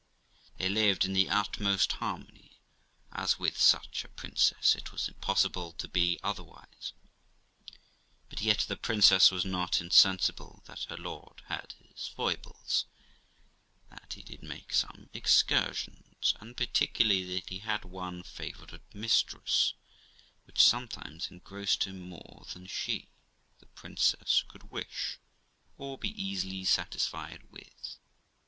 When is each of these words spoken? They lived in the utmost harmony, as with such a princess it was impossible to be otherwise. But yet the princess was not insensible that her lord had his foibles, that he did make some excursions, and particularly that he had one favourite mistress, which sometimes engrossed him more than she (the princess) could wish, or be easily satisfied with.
They 0.57 0.67
lived 0.67 1.05
in 1.05 1.13
the 1.13 1.29
utmost 1.29 1.91
harmony, 1.93 2.57
as 3.11 3.37
with 3.37 3.61
such 3.61 4.03
a 4.03 4.07
princess 4.09 4.73
it 4.73 4.91
was 4.91 5.07
impossible 5.07 5.73
to 5.73 5.87
be 5.87 6.19
otherwise. 6.23 6.93
But 8.27 8.41
yet 8.41 8.61
the 8.61 8.77
princess 8.77 9.29
was 9.29 9.45
not 9.45 9.79
insensible 9.79 10.63
that 10.65 10.85
her 10.85 10.97
lord 10.97 11.43
had 11.45 11.75
his 11.93 12.07
foibles, 12.07 12.87
that 13.91 14.13
he 14.13 14.23
did 14.23 14.41
make 14.41 14.73
some 14.73 15.11
excursions, 15.13 16.33
and 16.39 16.57
particularly 16.57 17.35
that 17.35 17.49
he 17.49 17.59
had 17.59 17.85
one 17.85 18.23
favourite 18.23 18.81
mistress, 18.95 19.75
which 20.45 20.63
sometimes 20.63 21.29
engrossed 21.29 21.83
him 21.83 22.01
more 22.09 22.47
than 22.53 22.65
she 22.65 23.07
(the 23.59 23.67
princess) 23.67 24.41
could 24.47 24.71
wish, 24.71 25.19
or 25.77 25.95
be 25.95 26.09
easily 26.19 26.65
satisfied 26.65 27.43
with. 27.51 27.97